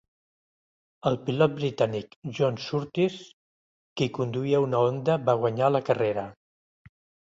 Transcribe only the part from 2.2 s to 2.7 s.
John